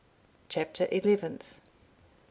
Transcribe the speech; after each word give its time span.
CHAPTER 0.49 0.87
ELEVENTH. 0.91 1.53